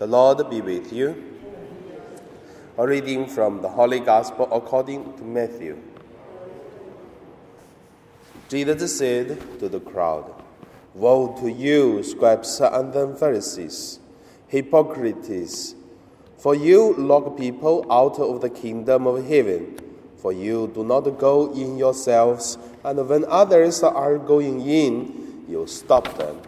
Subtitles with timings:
[0.00, 1.14] The Lord be with you.
[2.78, 5.76] A reading from the Holy Gospel according to Matthew.
[8.48, 10.42] Jesus said to the crowd,
[10.94, 14.00] Woe to you, scribes and Pharisees,
[14.48, 15.74] hypocrites!
[16.38, 19.76] For you lock people out of the kingdom of heaven,
[20.16, 26.16] for you do not go in yourselves, and when others are going in, you stop
[26.16, 26.40] them.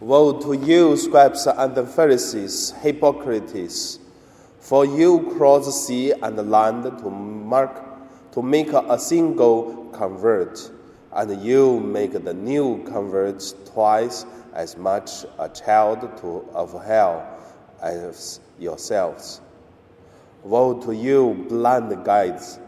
[0.00, 3.98] Woe to you, scribes and the Pharisees, hypocrites!
[4.60, 7.82] For you cross sea and land to mark
[8.32, 10.70] to make a single convert,
[11.14, 13.42] and you make the new convert
[13.72, 17.26] twice as much a child to, of hell
[17.80, 19.40] as yourselves.
[20.42, 22.58] Woe to you, blind guides,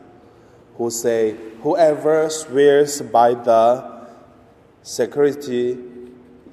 [0.78, 4.06] who say, Whoever swears by the
[4.80, 5.76] security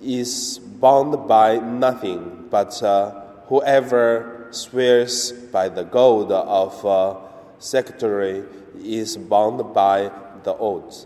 [0.02, 7.16] is bound by nothing, but uh, whoever swears by the gold of uh,
[7.60, 8.44] secretary
[8.84, 10.12] is bound by
[10.44, 11.06] the oath.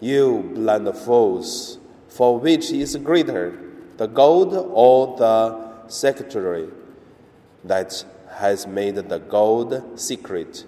[0.00, 3.58] You blind fools, for which is greater,
[3.96, 6.68] the gold or the secretary
[7.64, 10.64] that has made the gold secret?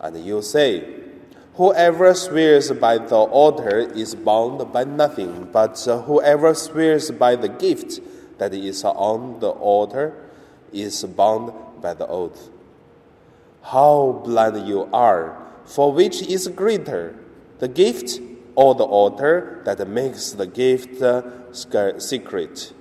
[0.00, 1.09] And you say,
[1.54, 8.00] Whoever swears by the altar is bound by nothing, but whoever swears by the gift
[8.38, 10.14] that is on the altar
[10.72, 12.48] is bound by the oath.
[13.62, 15.36] How blind you are!
[15.64, 17.14] For which is greater,
[17.58, 18.20] the gift
[18.54, 21.02] or the altar that makes the gift
[22.00, 22.72] secret?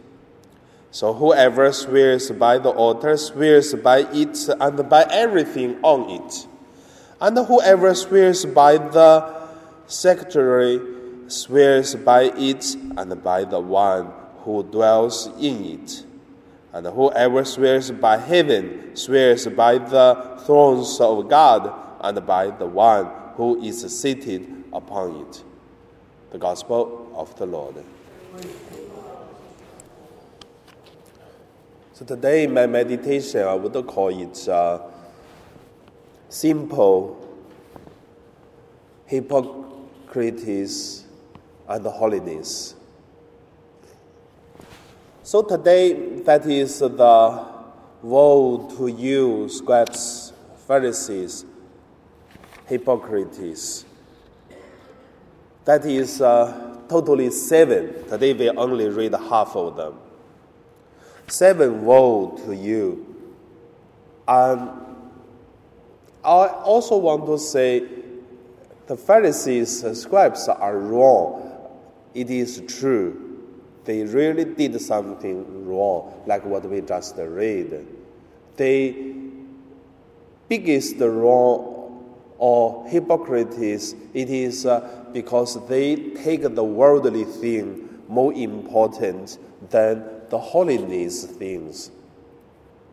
[0.91, 6.47] So whoever swears by the altar swears by it and by everything on it.
[7.21, 9.49] And whoever swears by the
[9.87, 10.79] secretary
[11.27, 14.11] swears by it and by the one
[14.43, 16.05] who dwells in it.
[16.71, 23.09] And whoever swears by heaven swears by the thrones of God and by the one
[23.35, 25.43] who is seated upon it.
[26.31, 27.83] The Gospel of the Lord.
[31.93, 34.47] So today, in my meditation, I would call it.
[34.47, 34.79] Uh,
[36.29, 37.17] simple
[39.05, 41.03] hypocrites
[41.67, 42.75] and holiness.
[45.23, 47.45] So today, that is the
[48.01, 50.31] woe to you, scribes,
[50.67, 51.45] Pharisees,
[52.65, 53.85] hypocrites.
[55.65, 58.07] That is uh, totally seven.
[58.07, 59.99] Today we only read half of them.
[61.27, 63.05] Seven woe to you.
[64.27, 64.88] And
[66.23, 67.87] I also want to say
[68.87, 71.45] the Pharisees and scribes are wrong.
[72.13, 73.37] It is true.
[73.85, 77.85] They really did something wrong, like what we just read.
[78.57, 79.15] The
[80.49, 81.79] biggest wrong
[82.37, 89.37] or hypocrites, it is uh, because they take the worldly thing more important
[89.69, 91.91] than the holiness things.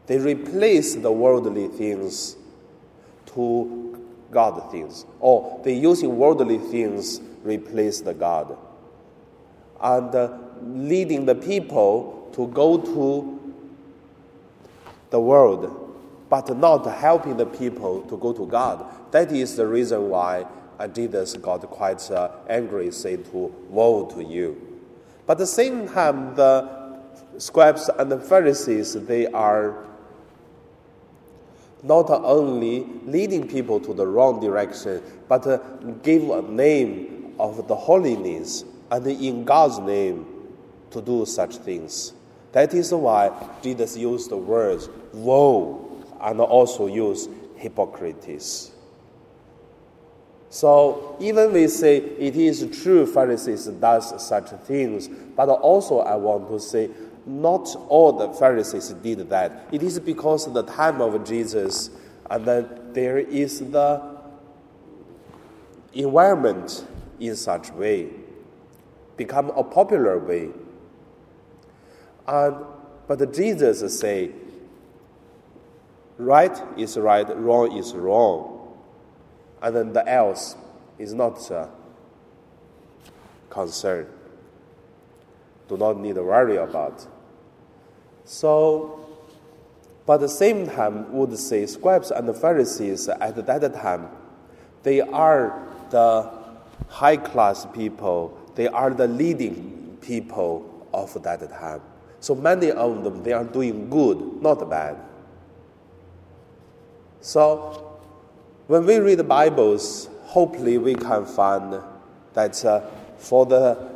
[0.06, 2.36] They replace the worldly things
[3.34, 3.98] to
[4.31, 8.56] God things, or they using worldly things replace the God,
[9.81, 13.54] and uh, leading the people to go to
[15.10, 15.94] the world,
[16.28, 18.84] but not helping the people to go to God.
[19.12, 20.47] That is the reason why
[20.92, 24.60] Jesus got quite uh, angry, say to woe to you.
[25.26, 26.98] But at the same time, the
[27.38, 29.84] scribes and the Pharisees, they are
[31.86, 35.58] not only leading people to the wrong direction, but uh,
[36.02, 40.26] give a name of the holiness and in God's name
[40.91, 42.12] to do such things.
[42.52, 43.30] That is why
[43.62, 48.72] Jesus used the words woe and also used hypocrites.
[50.48, 56.48] So even we say it is true Pharisees does such things, but also I want
[56.48, 56.88] to say
[57.26, 59.68] not all the Pharisees did that.
[59.72, 61.91] It is because of the time of Jesus,
[62.30, 64.16] and then there is the
[65.92, 66.86] environment
[67.18, 68.10] in such way,
[69.16, 70.50] become a popular way.
[72.28, 72.56] And
[73.09, 74.30] but Jesus say,
[76.18, 78.77] right is right, wrong is wrong,
[79.62, 80.56] and then the else
[80.98, 81.68] is not uh,
[83.50, 84.09] concerned.
[85.68, 87.06] Do not need to worry about.
[88.26, 89.06] So,
[90.04, 94.08] but at the same time, would say scribes and the Pharisees at that time,
[94.82, 96.30] they are the
[96.88, 101.80] high class people, they are the leading people of that time.
[102.18, 104.96] So many of them, they are doing good, not bad.
[107.20, 107.98] So
[108.66, 111.80] when we read the Bibles, hopefully we can find
[112.34, 112.80] that uh,
[113.18, 113.96] for the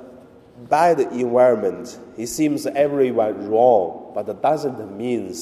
[0.69, 5.35] bad environment, it seems everyone wrong, but it doesn't mean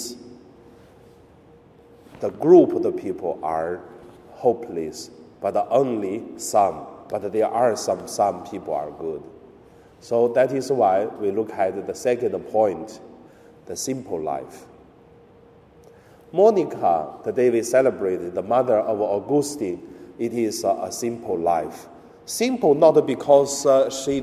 [2.21, 3.81] the group of the people are
[4.31, 5.11] hopeless,
[5.41, 6.87] but only some.
[7.09, 9.23] But there are some, some people are good.
[10.01, 13.01] So that is why we look at the second point,
[13.67, 14.67] the simple life.
[16.33, 19.83] Monica, today we celebrate the mother of Augustine.
[20.19, 21.87] It is a, a simple life.
[22.27, 24.21] Simple not because uh, she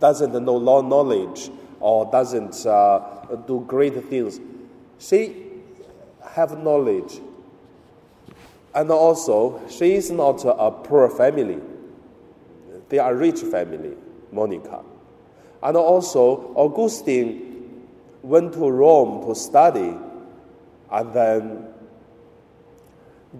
[0.00, 1.50] doesn't know law knowledge
[1.80, 4.40] or doesn't uh, do great things.
[4.98, 5.46] She
[6.30, 7.20] have knowledge.
[8.74, 11.58] And also, she is not a poor family.
[12.88, 13.96] They are rich family,
[14.30, 14.82] Monica.
[15.62, 17.86] And also, Augustine
[18.22, 19.96] went to Rome to study
[20.90, 21.66] and then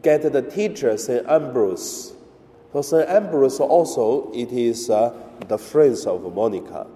[0.03, 1.27] get the teacher, St.
[1.27, 2.16] Ambrose.
[2.83, 3.09] St.
[3.09, 5.15] Ambrose also, it is uh,
[5.49, 6.87] the friends of Monica.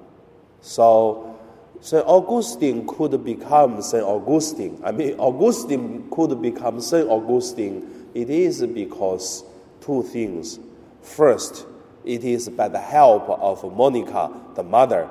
[0.60, 1.38] So
[1.80, 2.04] St.
[2.06, 4.04] Augustine could become St.
[4.04, 4.80] Augustine.
[4.84, 7.08] I mean, Augustine could become St.
[7.08, 8.08] Augustine.
[8.14, 9.44] It is because
[9.80, 10.58] two things.
[11.02, 11.66] First,
[12.04, 15.08] it is by the help of Monica, the mother.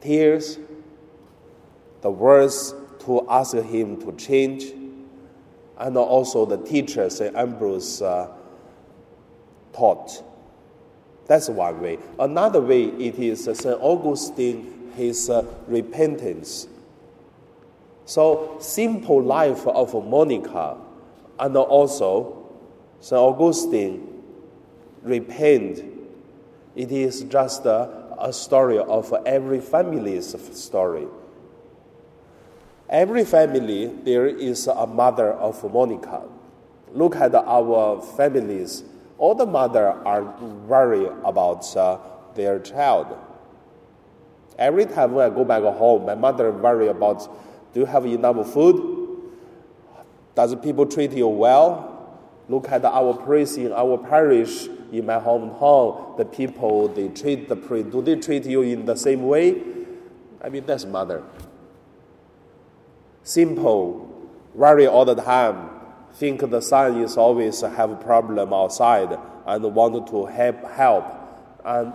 [0.00, 0.58] Tears,
[2.00, 4.72] the words to ask him to change,
[5.78, 7.34] and also the teacher, St.
[7.34, 8.28] Ambrose, uh,
[9.74, 10.22] taught.
[11.26, 11.98] That's one way.
[12.18, 13.78] Another way it is uh, St.
[13.80, 16.68] Augustine, his uh, repentance.
[18.04, 20.76] So, simple life of Monica,
[21.38, 22.46] and also
[23.00, 23.18] St.
[23.18, 24.22] Augustine
[25.02, 25.82] repent.
[26.76, 31.06] It is just a, a story of every family's story.
[32.90, 36.22] Every family, there is a mother of Monica.
[36.92, 38.84] Look at our families
[39.18, 40.22] all the mother are
[40.66, 41.98] worried about uh,
[42.34, 43.16] their child.
[44.58, 47.28] Every time when I go back home, my mother worry about,
[47.72, 49.22] do you have enough food?
[50.34, 51.90] Does people treat you well?
[52.48, 56.16] Look at our priest in our parish, in my hometown.
[56.18, 57.90] The people they treat the priest.
[57.90, 59.62] Do they treat you in the same way?
[60.42, 61.22] I mean, that's mother.
[63.22, 65.73] Simple, worry all the time
[66.14, 66.60] think the
[66.96, 71.04] is always have a problem outside and want to help help.
[71.64, 71.92] And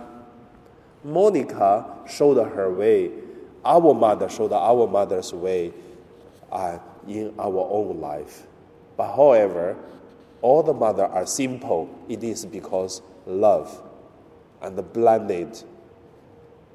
[1.02, 3.10] Monica showed her way.
[3.64, 5.72] Our mother showed our mother's way
[6.52, 6.78] uh,
[7.08, 8.46] in our own life.
[8.96, 9.76] But however,
[10.42, 11.88] all the mother are simple.
[12.08, 13.82] It is because love
[14.60, 15.62] and blended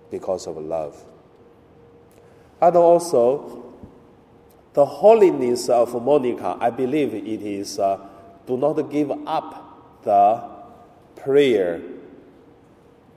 [0.10, 1.04] because of love.
[2.62, 3.65] And also,
[4.76, 7.98] the holiness of Monica, I believe it is uh,
[8.46, 10.44] do not give up the
[11.16, 11.82] prayer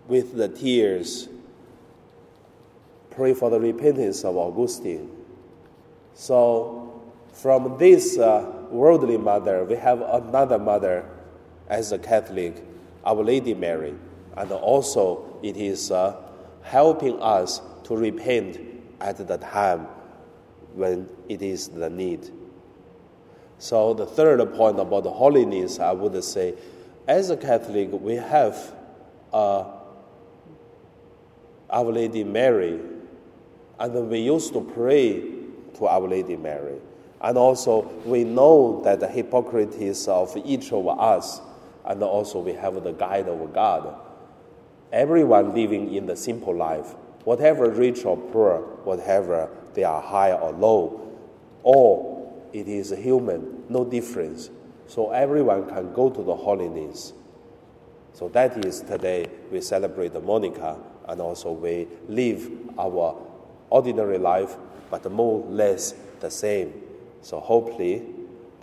[0.06, 1.28] with the tears.
[3.10, 5.10] Pray for the repentance of Augustine.
[6.14, 7.02] So,
[7.32, 11.10] from this uh, worldly mother, we have another mother
[11.68, 12.64] as a Catholic,
[13.04, 13.94] Our Lady Mary.
[14.36, 16.16] And also, it is uh,
[16.62, 18.60] helping us to repent
[19.00, 19.88] at the time
[20.78, 22.30] when it is the need.
[23.58, 26.54] So, the third point about the holiness, I would say,
[27.08, 28.74] as a Catholic, we have
[29.32, 29.64] uh,
[31.68, 32.80] Our Lady Mary,
[33.78, 35.20] and we used to pray
[35.74, 36.76] to Our Lady Mary.
[37.20, 41.40] And also, we know that the hypocrites of each of us,
[41.84, 43.96] and also we have the guide of God.
[44.92, 46.94] Everyone living in the simple life,
[47.28, 51.14] whatever rich or poor, whatever they are high or low,
[51.62, 54.48] all it is human, no difference.
[54.86, 57.12] So everyone can go to the holiness.
[58.14, 63.14] So that is today we celebrate the Monica and also we live our
[63.68, 64.56] ordinary life,
[64.90, 66.72] but more or less the same.
[67.20, 68.06] So hopefully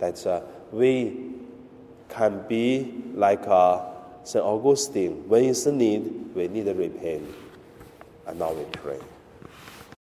[0.00, 0.40] that uh,
[0.72, 1.34] we
[2.08, 3.84] can be like uh,
[4.24, 4.44] St.
[4.44, 5.28] Augustine.
[5.28, 7.45] When it's a need, we need to repent.
[8.26, 8.98] And now we pray.